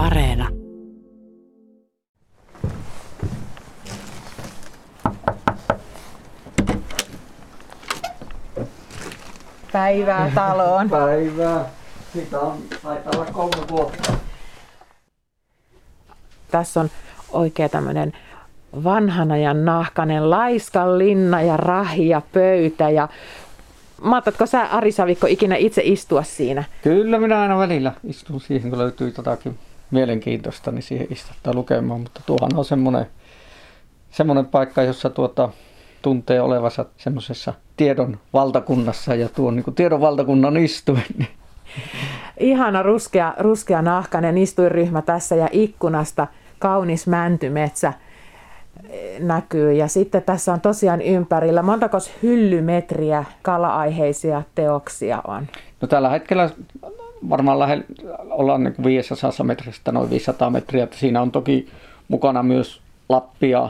[0.00, 0.48] Areena.
[9.72, 10.90] Päivää taloon.
[10.90, 11.64] Päivää.
[12.12, 14.12] Siitä on, taitaa olla kolme vuotta.
[16.50, 16.90] Tässä on
[17.32, 18.12] oikein tämmöinen
[18.84, 23.08] vanhan ajan nahkanen laiskan linna ja rahi ja pöytä ja
[24.02, 26.64] Mahtatko sä Ari Savikko ikinä itse istua siinä?
[26.82, 29.58] Kyllä minä aina välillä istun siihen, kun löytyy jotakin
[29.90, 32.00] mielenkiintoista, niin siihen istuttaa lukemaan.
[32.00, 33.06] Mutta tuohan on semmoinen,
[34.10, 35.48] semmoinen paikka, jossa tuota,
[36.02, 41.04] tuntee olevansa semmoisessa tiedon valtakunnassa ja tuon niin tiedon valtakunnan istuen.
[41.18, 41.28] Niin
[42.40, 46.26] Ihana ruskea, ruskea nahkainen istuinryhmä tässä ja ikkunasta
[46.58, 47.92] kaunis mäntymetsä
[49.18, 49.72] näkyy.
[49.72, 55.46] Ja sitten tässä on tosiaan ympärillä, montakos hyllymetriä kala-aiheisia teoksia on?
[55.80, 56.50] No tällä hetkellä
[57.28, 57.84] varmaan lähellä,
[58.30, 60.88] ollaan niin 500 metristä, noin 500 metriä.
[60.90, 61.68] Siinä on toki
[62.08, 63.68] mukana myös Lappia,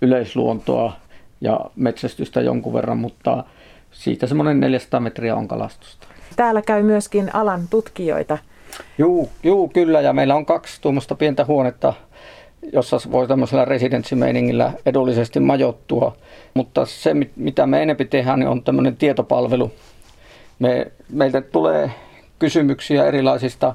[0.00, 0.92] yleisluontoa
[1.40, 3.44] ja metsästystä jonkun verran, mutta
[3.90, 6.06] siitä semmoinen 400 metriä on kalastusta.
[6.36, 8.38] Täällä käy myöskin alan tutkijoita.
[8.98, 11.94] Juu, juu kyllä, ja meillä on kaksi tuommoista pientä huonetta
[12.72, 16.16] jossa voi tämmöisellä residenssimeiningillä edullisesti majoittua.
[16.54, 19.72] Mutta se, mitä me enempi tehdään, niin on tämmöinen tietopalvelu.
[20.58, 21.90] Me, meiltä tulee
[22.44, 23.74] kysymyksiä erilaisista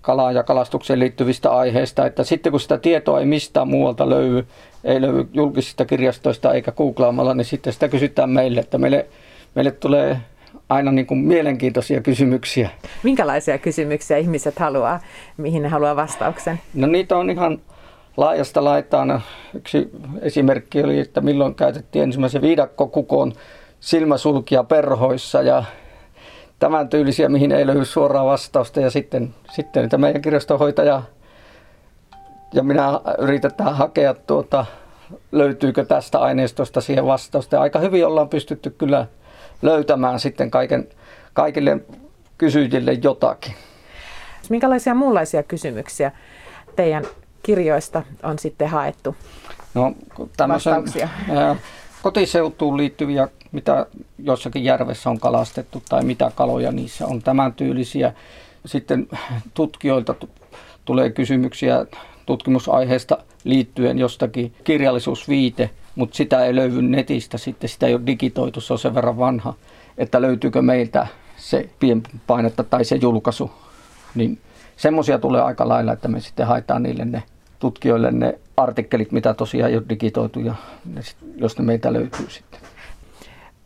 [0.00, 4.46] kalaan ja kalastukseen liittyvistä aiheista, että sitten kun sitä tietoa ei mistään muualta löydy,
[4.84, 9.06] ei löydy julkisista kirjastoista eikä googlaamalla, niin sitten sitä kysytään meille, että meille,
[9.54, 10.16] meille tulee
[10.68, 12.70] aina niin kuin mielenkiintoisia kysymyksiä.
[13.02, 15.00] Minkälaisia kysymyksiä ihmiset haluaa,
[15.36, 16.60] mihin ne haluaa vastauksen?
[16.74, 17.60] No niitä on ihan
[18.16, 19.22] laajasta laitaan.
[19.54, 19.90] Yksi
[20.22, 23.32] esimerkki oli, että milloin käytettiin ensimmäisen viidakkokukon
[23.80, 25.64] silmäsulkia perhoissa ja
[26.60, 28.80] tämän tyylisiä, mihin ei löydy suoraa vastausta.
[28.80, 31.02] Ja sitten, sitten että meidän kirjastonhoitaja
[32.54, 34.66] ja minä yritetään hakea, tuota,
[35.32, 37.56] löytyykö tästä aineistosta siihen vastausta.
[37.56, 39.06] Ja aika hyvin ollaan pystytty kyllä
[39.62, 40.88] löytämään sitten kaiken,
[41.32, 41.78] kaikille
[42.38, 43.54] kysyjille jotakin.
[44.50, 46.12] Minkälaisia muunlaisia kysymyksiä
[46.76, 47.04] teidän
[47.42, 49.16] kirjoista on sitten haettu
[49.74, 49.92] no?
[51.36, 51.56] Ää,
[52.02, 53.86] kotiseutuun liittyviä, mitä
[54.18, 58.12] jossakin järvessä on kalastettu tai mitä kaloja niissä on, tämän tyylisiä.
[58.66, 59.08] Sitten
[59.54, 60.14] tutkijoilta
[60.84, 61.86] tulee kysymyksiä
[62.26, 68.72] tutkimusaiheesta liittyen jostakin kirjallisuusviite, mutta sitä ei löydy netistä, sitten sitä ei ole digitoitu, se
[68.72, 69.54] on sen verran vanha,
[69.98, 71.06] että löytyykö meiltä
[71.36, 73.50] se pienpainetta tai se julkaisu,
[74.14, 74.38] niin
[74.76, 77.22] semmoisia tulee aika lailla, että me sitten haetaan niille ne
[77.58, 81.00] tutkijoille ne artikkelit, mitä tosiaan ei ole digitoitu, ja ne
[81.36, 82.60] jos ne meitä löytyy sitten.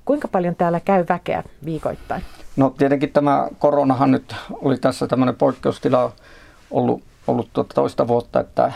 [0.04, 2.22] Kuinka paljon täällä käy väkeä viikoittain?
[2.56, 6.12] No tietenkin tämä koronahan nyt oli tässä tämmöinen poikkeustila
[6.70, 8.72] ollut, ollut tuota toista vuotta, että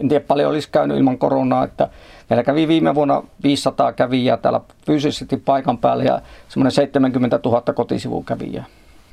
[0.00, 1.88] en tiedä paljon olisi käynyt ilman koronaa, että
[2.30, 8.64] meillä kävi viime vuonna 500 kävijää täällä fyysisesti paikan päällä ja semmoinen 70 000 kotisivukävijää.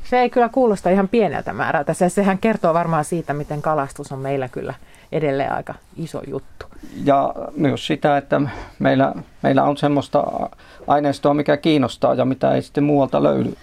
[0.04, 1.94] Se ei kyllä kuulosta ihan pieneltä määrältä.
[1.94, 4.74] Se, sehän kertoo varmaan siitä, miten kalastus on meillä kyllä
[5.12, 6.66] edelleen aika iso juttu.
[7.04, 8.42] Ja myös sitä, että
[8.80, 10.24] meillä, meillä on semmoista
[10.88, 13.54] aineistoa, mikä kiinnostaa ja mitä ei sitten muualta löydy.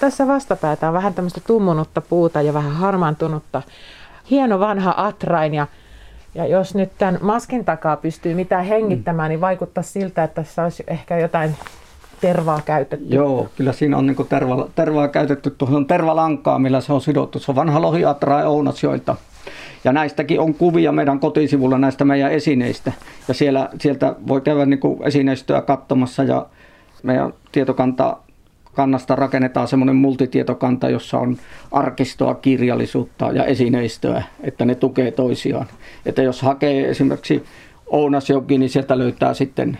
[0.00, 3.62] Tässä vastapäätä on vähän tämmöistä tummunutta puuta ja vähän harmaantunutta.
[4.30, 5.66] Hieno vanha atrain ja,
[6.34, 10.84] ja jos nyt tämän maskin takaa pystyy mitään hengittämään, niin vaikuttaa siltä, että tässä olisi
[10.86, 11.56] ehkä jotain
[12.22, 13.14] tervaa käytetty.
[13.14, 15.50] Joo, kyllä siinä on niin terva, tervaa käytetty.
[15.50, 17.38] Tuohon on tervalankaa, millä se on sidottu.
[17.38, 19.16] Se on vanha lohiatra Ounasjoilta.
[19.84, 22.92] Ja näistäkin on kuvia meidän kotisivulla näistä meidän esineistä.
[23.28, 26.46] Ja siellä, sieltä voi käydä niin esineistöä katsomassa ja
[27.02, 28.16] meidän tietokanta
[28.74, 31.36] kannasta rakennetaan semmoinen multitietokanta, jossa on
[31.72, 35.66] arkistoa, kirjallisuutta ja esineistöä, että ne tukee toisiaan.
[36.06, 37.44] Että jos hakee esimerkiksi
[37.86, 39.78] Ounasjoki, niin sieltä löytää sitten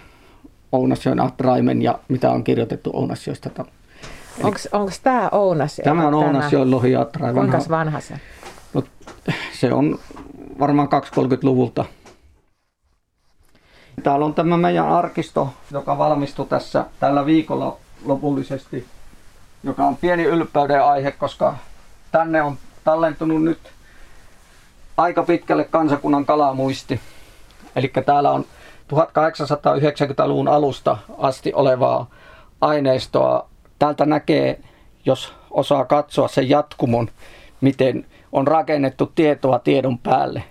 [0.73, 3.51] Ounasjoen Atraimen ja mitä on kirjoitettu Ounasjoista.
[4.73, 5.85] Onko tämä Ounasjoen?
[5.85, 7.35] Tämä on Ounasjoen lohi Atrain.
[7.35, 8.15] Kuinka vanha se?
[8.75, 8.83] No,
[9.53, 9.99] se on
[10.59, 11.85] varmaan 230-luvulta.
[14.03, 18.87] Täällä on tämä meidän arkisto, joka valmistui tässä tällä viikolla lopullisesti,
[19.65, 21.55] joka on pieni ylpeyden aihe, koska
[22.13, 23.59] tänne on tallentunut nyt
[24.97, 27.01] aika pitkälle kansakunnan kalamuisti.
[27.77, 28.45] Eli täällä on
[28.93, 32.07] 1890-luvun alusta asti olevaa
[32.61, 33.49] aineistoa.
[33.79, 34.61] Täältä näkee,
[35.05, 37.09] jos osaa katsoa sen jatkumon,
[37.61, 40.43] miten on rakennettu tietoa tiedon päälle.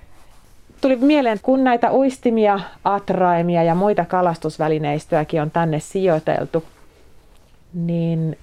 [0.82, 6.64] Tuli mieleen, kun näitä uistimia, atraimia ja muita kalastusvälineistöäkin on tänne sijoiteltu,
[7.74, 8.38] niin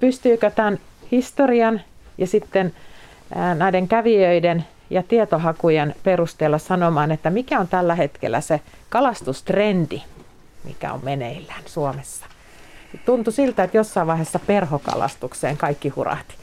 [0.00, 0.78] pystyykö tämän
[1.10, 1.80] historian
[2.18, 2.72] ja sitten
[3.54, 10.02] näiden kävijöiden ja tietohakujen perusteella sanomaan, että mikä on tällä hetkellä se kalastustrendi,
[10.64, 12.26] mikä on meneillään Suomessa.
[13.04, 16.34] Tuntui siltä, että jossain vaiheessa perhokalastukseen kaikki hurahti.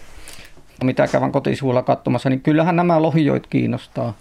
[0.83, 4.13] Mitä kävän kotisivuilla katsomassa, niin kyllähän nämä lohijoit kiinnostaa.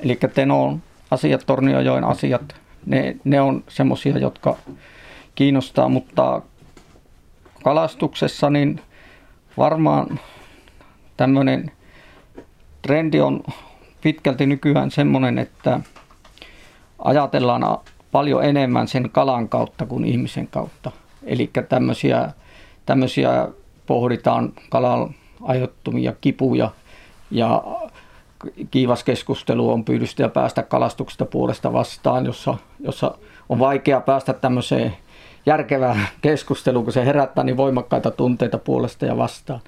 [0.00, 2.54] Eli Tenon asiat, Torniojoen asiat,
[2.86, 4.56] ne, ne on semmoisia, jotka
[5.34, 6.42] kiinnostaa, mutta
[7.64, 8.80] kalastuksessa niin
[9.58, 10.20] varmaan
[11.16, 11.72] tämmöinen
[12.82, 13.42] trendi on
[14.00, 15.80] pitkälti nykyään semmoinen, että
[16.98, 17.78] ajatellaan
[18.12, 20.90] paljon enemmän sen kalan kautta kuin ihmisen kautta.
[21.24, 22.32] Eli tämmöisiä,
[22.86, 23.48] tämmöisiä
[23.86, 26.70] pohditaan kalan aiheuttumia kipuja
[27.30, 27.64] ja
[28.70, 33.18] kiivas keskustelu on pyydystä ja päästä kalastuksesta puolesta vastaan, jossa, jossa
[33.48, 34.96] on vaikea päästä tämmöiseen
[35.46, 39.60] järkevään keskusteluun, kun se herättää niin voimakkaita tunteita puolesta ja vastaan.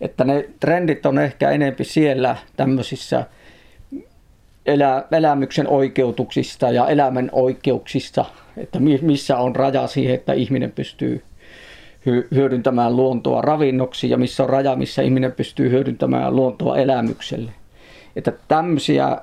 [0.00, 3.26] Että ne trendit on ehkä enempi siellä tämmöisissä
[4.66, 8.24] elä, elämyksen oikeutuksista ja elämän oikeuksista,
[8.56, 11.22] että missä on raja siihen, että ihminen pystyy
[12.34, 17.52] hyödyntämään luontoa ravinnoksi ja missä on raja, missä ihminen pystyy hyödyntämään luontoa elämykselle.
[18.16, 19.18] Että tämmöisiä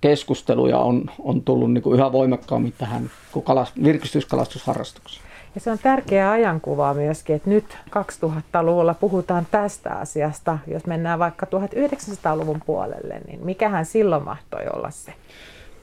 [0.00, 3.10] keskusteluja on, on tullut niin kuin yhä voimakkaammin tähän
[3.84, 5.26] virkistyskalastusharrastukseen.
[5.56, 10.58] Ja se on tärkeä ajankuva myöskin, että nyt 2000-luvulla puhutaan tästä asiasta.
[10.66, 15.12] Jos mennään vaikka 1900-luvun puolelle, niin mikähän silloin mahtoi olla se?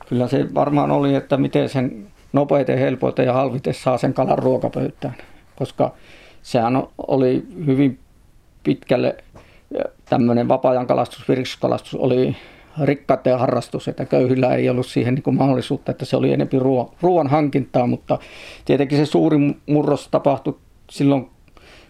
[0.10, 5.16] Kyllä se varmaan oli, että miten sen nopeiten, helpoiten ja halviten saa sen kalan ruokapöytään.
[5.56, 5.94] Koska
[6.42, 8.00] sehän oli hyvin
[8.64, 9.16] pitkälle
[10.10, 12.36] tämmöinen vapaa-ajan kalastus, virkiskalastus oli
[12.82, 16.90] rikkaiden harrastus, että köyhillä ei ollut siihen niin kuin mahdollisuutta, että se oli enemmän ruoan,
[17.02, 18.20] ruoan hankintaa, mutta
[18.66, 20.58] tietenkin se suuri murros tapahtui
[20.92, 21.30] silloin,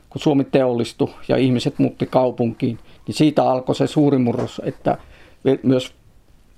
[0.09, 4.97] kun Suomi teollistui ja ihmiset muutti kaupunkiin, niin siitä alkoi se suuri murros, että
[5.63, 5.93] myös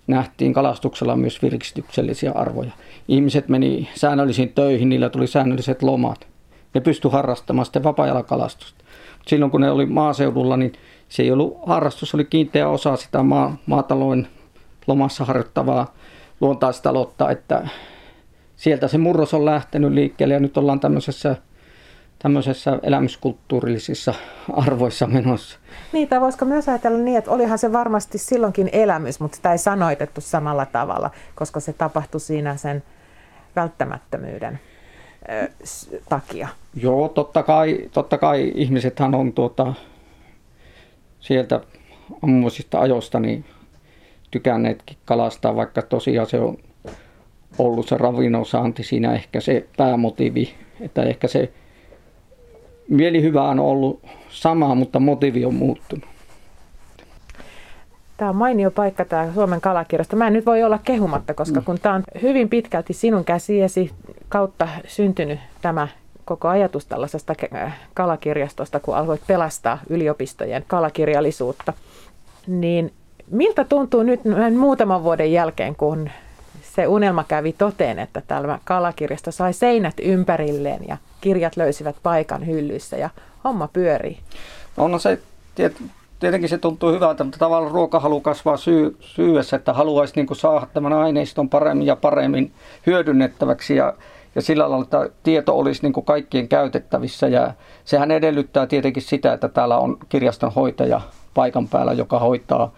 [0.08, 2.72] nähtiin kalastuksella myös virkistyksellisiä arvoja.
[3.08, 6.28] Ihmiset meni säännöllisiin töihin, niillä tuli säännölliset lomat.
[6.74, 8.86] Ne pystyi harrastamaan sitten vapaa kalastusta.
[9.28, 10.74] Silloin kun ne oli maaseudulla, niin
[11.16, 14.28] se ei ollut harrastus, oli kiinteä osa sitä maa, maatalouden
[14.88, 15.94] lomassa harjoittavaa
[16.42, 17.68] luontaistaloutta, että
[18.56, 21.36] sieltä se murros on lähtenyt liikkeelle ja nyt ollaan tämmöisessä,
[22.20, 24.14] tämmöisessä elämyskulttuurillisissa
[24.54, 25.60] arvoissa menossa.
[25.94, 29.58] Niin, tai voisiko myös ajatella niin, että olihan se varmasti silloinkin elämys, mutta sitä ei
[29.58, 32.84] sanoitettu samalla tavalla, koska se tapahtui siinä sen
[33.56, 34.60] välttämättömyyden
[35.30, 35.50] ö,
[36.10, 36.48] takia.
[36.74, 39.74] Joo, totta kai, totta kai ihmisethän on tuota,
[41.26, 41.62] sieltä
[42.24, 43.46] ammuisista ajoista niin
[44.32, 46.58] tykänneetkin kalastaa, vaikka tosiaan se on
[47.60, 51.52] ollut se ravinnosaanti siinä ehkä se päämotiivi, että ehkä se
[52.90, 56.06] mielihyvä on ollut sama, mutta motiivi on muuttunut.
[58.18, 60.16] Tämä on mainio paikka tämä Suomen kalakirjasto.
[60.16, 61.66] Mä en nyt voi olla kehumatta, koska mm.
[61.66, 63.92] kun tämä on hyvin pitkälti sinun käsiesi
[64.30, 65.88] kautta syntynyt tämä
[66.26, 67.34] koko ajatus tällaisesta
[67.94, 71.74] kalakirjastosta, kun alkoit pelastaa yliopistojen kalakirjallisuutta.
[72.48, 72.94] Niin
[73.32, 74.22] miltä tuntuu nyt
[74.58, 76.10] muutaman vuoden jälkeen, kun
[76.62, 82.98] se unelma kävi toteen, että tämä kalakirjasto sai seinät ympärilleen ja kirjat löysivät paikan hyllyissä
[82.98, 83.10] ja
[83.44, 84.20] homma pyörii?
[84.78, 85.20] No, no se,
[86.20, 90.94] tietenkin se tuntuu hyvältä, mutta tavallaan ruokahalu kasvaa syy, syyessä, että haluaisi niin saada tämän
[90.94, 92.52] aineiston paremmin ja paremmin
[92.86, 93.94] hyödynnettäväksi ja
[94.36, 97.28] ja sillä lailla, että tieto olisi niin kuin kaikkien käytettävissä.
[97.28, 97.54] Ja
[97.86, 101.02] sehän edellyttää tietenkin sitä, että täällä on kirjaston hoitaja
[101.34, 102.72] paikan päällä, joka hoitaa,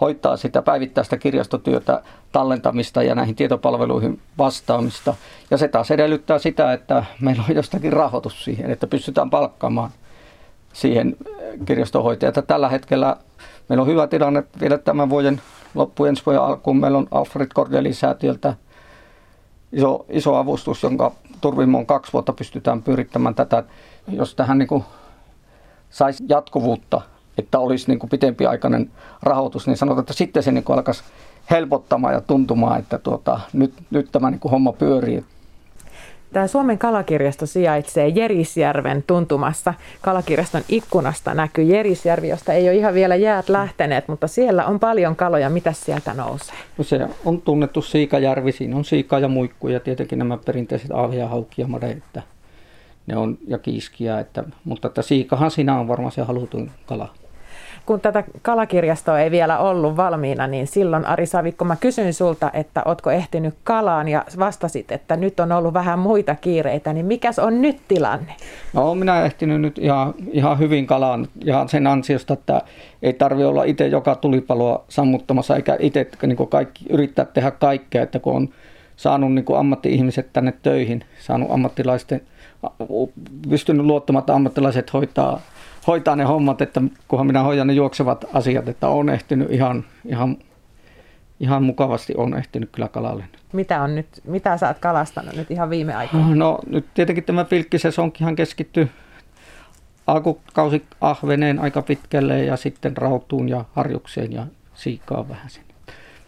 [0.00, 2.02] hoitaa sitä päivittäistä kirjastotyötä,
[2.32, 5.14] tallentamista ja näihin tietopalveluihin vastaamista.
[5.50, 9.90] Ja se taas edellyttää sitä, että meillä on jostakin rahoitus siihen, että pystytään palkkaamaan
[10.72, 11.16] siihen
[11.64, 12.34] kirjastonhoitajat.
[12.46, 13.16] Tällä hetkellä
[13.68, 15.40] meillä on hyvä tilanne vielä tämän vuoden
[15.74, 16.80] loppu ensi vuoden alkuun.
[16.80, 18.54] Meillä on Alfred Kordelin-säätiöltä
[19.72, 23.64] iso, iso avustus, jonka turvimon kaksi vuotta pystytään pyrittämään tätä,
[24.08, 24.84] jos tähän niin
[25.90, 27.00] saisi jatkuvuutta,
[27.38, 28.90] että olisi niin pitempiaikainen
[29.22, 31.02] rahoitus, niin sanotaan, että sitten se niin alkaisi
[31.50, 35.24] helpottamaan ja tuntumaan, että tuota, nyt, nyt tämä niin homma pyörii.
[36.32, 39.74] Tämä Suomen kalakirjasto sijaitsee Jerisjärven tuntumassa.
[40.00, 45.16] Kalakirjaston ikkunasta näkyy Jerisjärvi, josta ei ole ihan vielä jäät lähteneet, mutta siellä on paljon
[45.16, 45.50] kaloja.
[45.50, 46.54] Mitä sieltä nousee?
[46.78, 48.52] No se on tunnettu Siikajärvi.
[48.52, 52.22] Siinä on siika ja muikku ja tietenkin nämä perinteiset ahja, haukki ja made, että
[53.06, 54.20] ne on, ja kiiskiä.
[54.20, 57.08] Että, mutta että siikahan siinä on varmaan se halutun kala.
[57.86, 62.82] Kun tätä kalakirjastoa ei vielä ollut valmiina, niin silloin Ari Savikko, mä kysyin sulta, että
[62.84, 67.62] ootko ehtinyt kalaan ja vastasit, että nyt on ollut vähän muita kiireitä, niin mikäs on
[67.62, 68.34] nyt tilanne?
[68.72, 72.62] No minä ehtinyt nyt ihan, ihan hyvin kalaan ja sen ansiosta, että
[73.02, 78.18] ei tarvi olla itse joka tulipaloa sammuttamassa eikä itse niin kaikki, yrittää tehdä kaikkea, että
[78.18, 78.48] kun on
[78.96, 82.20] saanut niin ammatti-ihmiset tänne töihin, saanut ammattilaisten,
[83.48, 85.40] pystynyt luottamaan, että ammattilaiset hoitaa
[85.86, 90.36] hoitaa ne hommat, että kunhan minä hoidan ne juoksevat asiat, että on ehtinyt ihan, ihan,
[91.40, 93.24] ihan mukavasti on ehtinyt kyllä kalalle.
[93.52, 96.34] Mitä, on nyt, mitä sä oot kalastanut nyt ihan viime aikoina?
[96.34, 98.88] No nyt tietenkin tämä pilkkisesonkihan keskittyy
[100.06, 105.62] alkukausi ahveneen aika pitkälle ja sitten rautuun ja harjukseen ja siikaan vähän sen.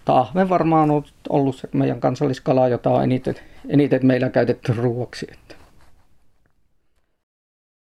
[0.06, 3.34] Ahven varmaan on ollut se meidän kansalliskala, jota on eniten,
[3.68, 5.26] eniten meillä käytetty ruoksi.